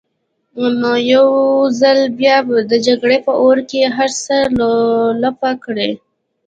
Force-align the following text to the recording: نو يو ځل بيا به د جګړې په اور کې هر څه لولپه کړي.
نو 0.79 0.91
يو 1.13 1.27
ځل 1.79 1.99
بيا 2.19 2.37
به 2.47 2.55
د 2.71 2.73
جګړې 2.87 3.17
په 3.25 3.33
اور 3.41 3.57
کې 3.69 3.81
هر 3.97 4.11
څه 4.23 4.35
لولپه 4.57 5.51
کړي. 5.63 5.91